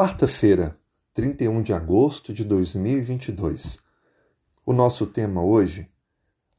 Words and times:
Quarta-feira, 0.00 0.78
31 1.12 1.60
de 1.60 1.72
agosto 1.72 2.32
de 2.32 2.44
2022. 2.44 3.80
O 4.64 4.72
nosso 4.72 5.08
tema 5.08 5.42
hoje, 5.42 5.90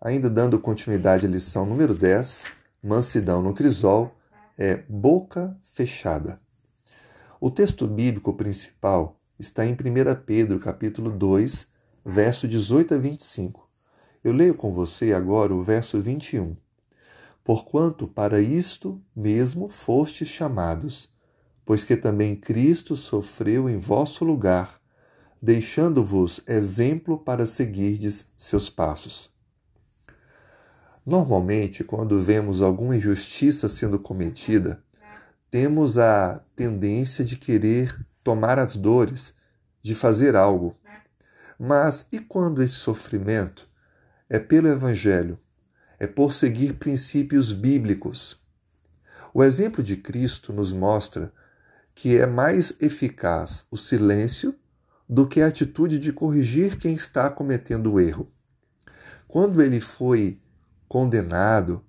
ainda 0.02 0.30
dando 0.30 0.60
continuidade 0.60 1.26
à 1.26 1.30
lição 1.30 1.66
número 1.66 1.94
10, 1.94 2.48
Mansidão 2.84 3.42
no 3.42 3.54
Crisol, 3.54 4.14
é 4.58 4.84
Boca 4.90 5.58
Fechada. 5.64 6.42
O 7.40 7.50
texto 7.50 7.88
bíblico 7.88 8.34
principal 8.34 9.18
está 9.40 9.66
em 9.66 9.72
1 9.72 9.76
Pedro, 10.26 10.60
capítulo 10.60 11.10
2, 11.10 11.72
verso 12.06 12.46
18 12.46 12.96
a 12.96 12.98
25. 12.98 13.70
Eu 14.22 14.34
leio 14.34 14.54
com 14.54 14.74
você 14.74 15.14
agora 15.14 15.56
o 15.56 15.64
verso 15.64 16.02
21. 16.02 16.58
Porquanto 17.42 18.06
para 18.06 18.42
isto 18.42 19.02
mesmo 19.16 19.70
fostes 19.70 20.28
chamados, 20.28 21.18
pois 21.70 21.84
que 21.84 21.96
também 21.96 22.36
Cristo 22.36 22.96
sofreu 22.96 23.70
em 23.70 23.78
vosso 23.78 24.26
lugar, 24.26 24.82
deixando-vos 25.40 26.42
exemplo 26.48 27.16
para 27.16 27.46
seguirdes 27.46 28.26
seus 28.36 28.72
passos. 28.72 29.32
Normalmente, 31.06 31.84
quando 31.84 32.20
vemos 32.20 32.64
alguma 32.64 32.96
injustiça 32.96 33.70
sendo 33.70 34.00
cometida, 34.00 34.84
temos 35.52 36.00
a 36.00 36.42
tendência 36.56 37.24
de 37.24 37.36
querer 37.36 37.96
tomar 38.24 38.58
as 38.58 38.76
dores, 38.76 39.36
de 39.84 39.94
fazer 39.94 40.36
algo. 40.36 40.76
Mas 41.60 42.08
e 42.12 42.20
quando 42.20 42.64
esse 42.64 42.74
sofrimento 42.74 43.70
é 44.28 44.40
pelo 44.40 44.68
Evangelho, 44.68 45.38
é 46.00 46.08
por 46.08 46.34
seguir 46.34 46.80
princípios 46.80 47.52
bíblicos? 47.52 48.44
O 49.32 49.44
exemplo 49.44 49.84
de 49.84 49.96
Cristo 49.98 50.52
nos 50.52 50.74
mostra 50.74 51.32
que 52.02 52.16
é 52.16 52.26
mais 52.26 52.82
eficaz 52.82 53.66
o 53.70 53.76
silêncio 53.76 54.56
do 55.08 55.28
que 55.28 55.42
a 55.42 55.48
atitude 55.48 56.00
de 56.00 56.14
corrigir 56.14 56.78
quem 56.78 56.94
está 56.94 57.30
cometendo 57.30 57.92
o 57.92 58.00
erro. 58.00 58.32
Quando 59.28 59.62
ele 59.62 59.82
foi 59.82 60.40
condenado, 60.88 61.84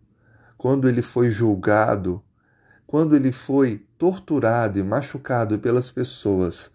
quando 0.59 0.89
ele 0.89 1.01
foi 1.01 1.31
julgado, 1.31 2.21
quando 2.89 3.15
ele 3.15 3.31
foi 3.31 3.87
torturado 3.97 4.81
e 4.81 4.83
machucado 4.83 5.61
pelas 5.61 5.93
pessoas 5.93 6.73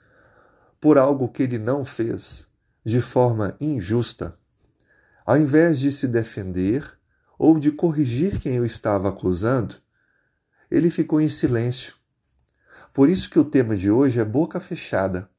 por 0.80 0.98
algo 0.98 1.28
que 1.28 1.44
ele 1.44 1.58
não 1.58 1.84
fez 1.84 2.48
de 2.86 3.02
forma 3.02 3.58
injusta, 3.60 4.40
ao 5.26 5.36
invés 5.36 5.78
de 5.78 5.92
se 5.92 6.08
defender 6.08 6.90
ou 7.38 7.60
de 7.60 7.70
corrigir 7.70 8.40
quem 8.40 8.62
o 8.62 8.66
estava 8.66 9.10
acusando, 9.10 9.76
ele 10.72 10.90
ficou 10.90 11.20
em 11.20 11.28
silêncio 11.28 11.98
por 12.96 13.10
isso 13.10 13.30
que 13.30 13.38
o 13.38 13.44
tema 13.44 13.76
de 13.76 13.92
hoje 13.92 14.22
é 14.22 14.24
boca 14.24 14.58
fechada. 14.58 15.30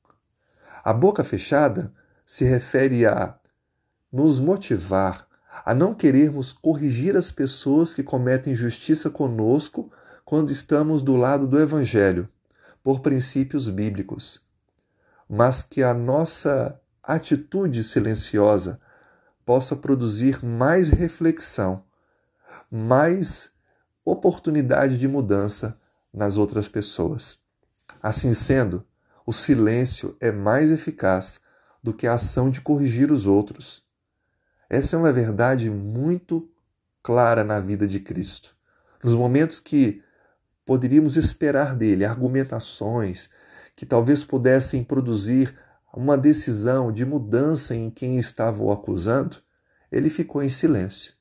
A 0.85 0.93
boca 0.93 1.25
fechada 1.25 1.91
se 2.27 2.45
refere 2.45 3.07
a 3.07 3.35
nos 4.13 4.39
motivar 4.39 5.27
a 5.65 5.73
não 5.73 5.95
querermos 5.95 6.53
corrigir 6.53 7.17
as 7.17 7.33
pessoas 7.33 7.95
que 7.95 8.03
cometem 8.03 8.53
injustiça 8.53 9.09
conosco 9.09 9.91
quando 10.23 10.53
estamos 10.53 11.01
do 11.01 11.17
lado 11.17 11.47
do 11.47 11.59
Evangelho, 11.59 12.29
por 12.83 13.01
princípios 13.01 13.71
bíblicos, 13.71 14.47
mas 15.27 15.63
que 15.63 15.83
a 15.83 15.95
nossa 15.95 16.79
atitude 17.03 17.83
silenciosa 17.83 18.79
possa 19.47 19.75
produzir 19.75 20.45
mais 20.45 20.91
reflexão, 20.91 21.83
mais 22.71 23.51
oportunidade 24.05 24.99
de 24.99 25.09
mudança 25.09 25.81
nas 26.13 26.37
outras 26.37 26.69
pessoas. 26.69 27.46
Assim 28.07 28.35
sendo, 28.35 28.87
o 29.27 29.33
silêncio 29.33 30.17
é 30.21 30.31
mais 30.31 30.71
eficaz 30.71 31.41
do 31.83 31.93
que 31.93 32.07
a 32.07 32.15
ação 32.15 32.49
de 32.49 32.61
corrigir 32.61 33.11
os 33.11 33.27
outros. 33.27 33.83
Essa 34.71 34.95
é 34.95 34.99
uma 35.01 35.13
verdade 35.13 35.69
muito 35.69 36.49
clara 37.03 37.43
na 37.43 37.59
vida 37.59 37.85
de 37.85 37.99
Cristo. 37.99 38.57
Nos 39.03 39.13
momentos 39.13 39.59
que 39.59 40.05
poderíamos 40.65 41.17
esperar 41.17 41.75
dele 41.75 42.05
argumentações 42.05 43.29
que 43.75 43.85
talvez 43.85 44.23
pudessem 44.23 44.85
produzir 44.85 45.59
uma 45.93 46.17
decisão 46.17 46.93
de 46.93 47.05
mudança 47.05 47.75
em 47.75 47.91
quem 47.91 48.21
estava 48.21 48.63
o 48.63 48.71
acusando, 48.71 49.39
ele 49.91 50.11
ficou 50.11 50.45
em 50.45 50.49
silêncio, 50.49 51.13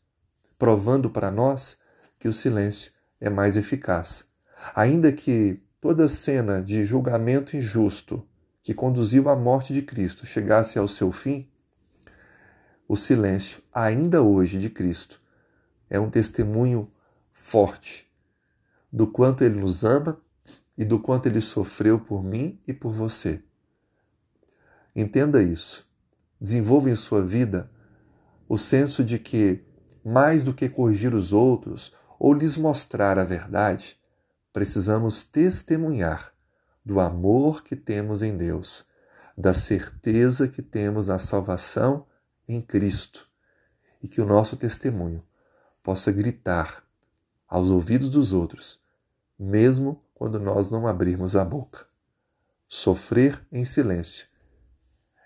provando 0.56 1.09
para 1.09 1.31
nós 1.31 1.79
que 2.19 2.28
o 2.28 2.34
silêncio 2.34 2.91
é 3.19 3.28
mais 3.28 3.57
eficaz. 3.57 4.28
Ainda 4.75 5.12
que 5.12 5.65
toda 5.85 6.09
cena 6.09 6.63
de 6.63 6.84
julgamento 6.84 7.56
injusto 7.56 8.28
que 8.59 8.73
conduziu 8.73 9.29
à 9.29 9.35
morte 9.35 9.72
de 9.72 9.84
Cristo 9.84 10.25
chegasse 10.25 10.79
ao 10.79 10.88
seu 10.88 11.12
fim, 11.12 11.47
o 12.88 12.96
silêncio, 12.96 13.62
ainda 13.72 14.23
hoje, 14.23 14.57
de 14.57 14.68
Cristo 14.68 15.22
é 15.88 16.00
um 16.00 16.09
testemunho 16.09 16.91
forte 17.31 18.12
do 18.91 19.06
quanto 19.06 19.44
ele 19.44 19.59
nos 19.59 19.85
ama 19.85 20.19
e 20.75 20.84
do 20.84 20.97
quanto 20.97 21.28
ele 21.28 21.40
sofreu 21.40 22.00
por 22.00 22.23
mim 22.23 22.59
e 22.67 22.73
por 22.73 22.91
você. 22.91 23.44
Entenda 24.96 25.44
isso. 25.44 25.88
Desenvolva 26.41 26.90
em 26.90 26.96
sua 26.96 27.23
vida 27.23 27.69
o 28.50 28.57
senso 28.57 29.03
de 29.03 29.19
que, 29.19 29.63
mais 30.03 30.44
do 30.44 30.52
que 30.52 30.67
corrigir 30.67 31.13
os 31.13 31.31
outros 31.31 31.94
ou 32.17 32.34
lhes 32.34 32.57
mostrar 32.57 33.19
a 33.19 33.23
verdade, 33.23 34.00
precisamos 34.55 35.21
testemunhar 35.21 36.33
do 36.85 37.01
amor 37.01 37.61
que 37.61 37.75
temos 37.75 38.23
em 38.23 38.38
Deus, 38.38 38.88
da 39.38 39.53
certeza 39.53 40.47
que 40.47 40.61
temos 40.61 41.09
na 41.09 41.19
salvação 41.19 42.07
em 42.47 42.61
Cristo 42.61 43.29
e 44.01 44.07
que 44.07 44.21
o 44.21 44.25
nosso 44.25 44.55
testemunho 44.55 45.21
possa 45.83 46.09
gritar 46.09 46.88
aos 47.45 47.69
ouvidos 47.69 48.07
dos 48.07 48.31
outros, 48.31 48.81
mesmo 49.38 50.01
quando 50.13 50.39
nós 50.39 50.72
não 50.72 50.87
abrirmos 50.87 51.35
a 51.35 51.43
boca. 51.43 51.85
Sofrer 52.66 53.45
em 53.51 53.66
silêncio 53.66 54.25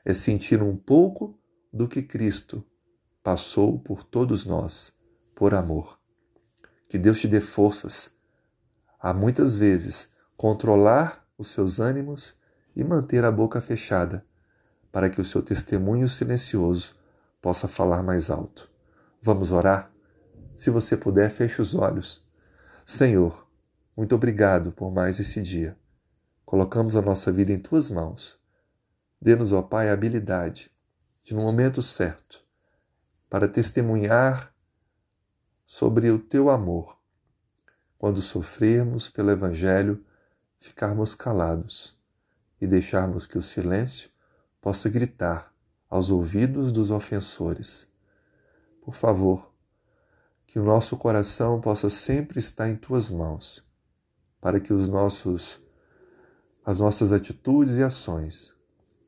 é 0.04 0.12
sentir 0.12 0.64
um 0.64 0.76
pouco 0.76 1.40
do 1.72 1.88
que 1.88 2.02
Cristo 2.02 2.66
passou 3.22 3.78
por 3.78 4.04
todos 4.04 4.44
nós, 4.44 4.92
por 5.36 5.54
amor. 5.54 6.00
Que 6.88 6.98
Deus 6.98 7.20
te 7.20 7.28
dê 7.28 7.40
forças 7.40 8.18
a 9.00 9.14
muitas 9.14 9.56
vezes 9.56 10.12
controlar 10.36 11.26
os 11.38 11.48
seus 11.48 11.80
ânimos 11.80 12.38
e 12.76 12.84
manter 12.84 13.24
a 13.24 13.32
boca 13.32 13.62
fechada, 13.62 14.26
para 14.92 15.10
que 15.10 15.22
o 15.22 15.26
seu 15.26 15.42
testemunho 15.42 16.10
silencioso 16.10 16.96
possa 17.42 17.68
falar 17.68 18.04
mais 18.04 18.30
alto. 18.30 18.70
Vamos 19.22 19.52
orar? 19.52 19.92
Se 20.56 20.70
você 20.70 20.98
puder, 20.98 21.30
feche 21.30 21.62
os 21.62 21.74
olhos. 21.74 22.28
Senhor, 22.84 23.48
muito 23.96 24.16
obrigado 24.16 24.72
por 24.72 24.92
mais 24.92 25.20
esse 25.20 25.42
dia. 25.42 25.78
Colocamos 26.44 26.96
a 26.96 27.02
nossa 27.02 27.32
vida 27.32 27.54
em 27.54 27.60
tuas 27.60 27.90
mãos. 27.90 28.40
Dê-nos, 29.22 29.52
ó 29.52 29.62
Pai, 29.62 29.90
a 29.90 29.94
habilidade 29.94 30.72
de, 31.24 31.34
no 31.34 31.42
momento 31.42 31.82
certo, 31.82 32.44
para 33.30 33.48
testemunhar 33.48 34.54
sobre 35.66 36.10
o 36.10 36.18
teu 36.18 36.50
amor 36.50 36.99
quando 38.00 38.22
sofrermos 38.22 39.10
pelo 39.10 39.30
Evangelho, 39.30 40.04
ficarmos 40.58 41.14
calados 41.14 42.00
e 42.60 42.66
deixarmos 42.66 43.28
que 43.28 43.38
o 43.38 43.42
silêncio 43.42 44.10
possa 44.62 44.90
gritar 44.90 45.54
aos 45.90 46.10
ouvidos 46.10 46.72
dos 46.72 46.92
ofensores. 46.92 47.92
Por 48.82 48.94
favor, 48.94 49.54
que 50.48 50.58
o 50.58 50.64
nosso 50.64 50.96
coração 50.96 51.60
possa 51.60 51.90
sempre 51.90 52.40
estar 52.40 52.70
em 52.70 52.78
tuas 52.78 53.10
mãos, 53.10 53.68
para 54.40 54.62
que 54.62 54.74
os 54.74 54.88
nossos 54.88 55.62
as 56.66 56.80
nossas 56.80 57.12
atitudes 57.12 57.76
e 57.78 57.84
ações 57.84 58.54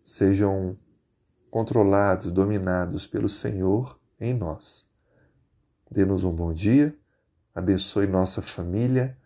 sejam 0.04 0.78
controlados, 1.50 2.32
dominados 2.32 3.06
pelo 3.08 3.30
Senhor 3.30 4.00
em 4.20 4.34
nós. 4.34 4.90
Dê-nos 5.90 6.24
um 6.24 6.34
bom 6.34 6.54
dia 6.54 6.98
abençoe 7.54 8.08
nossa 8.08 8.42
família, 8.42 9.18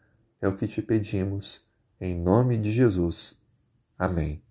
é 0.42 0.48
o 0.48 0.56
que 0.56 0.68
te 0.68 0.82
pedimos, 0.82 1.66
em 2.00 2.16
nome 2.16 2.58
de 2.58 2.72
Jesus. 2.72 3.42
Amém. 3.98 4.45